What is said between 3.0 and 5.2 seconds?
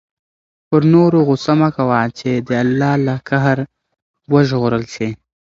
له قهر وژغورل شې.